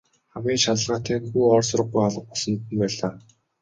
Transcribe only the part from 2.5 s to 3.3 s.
л байлаа.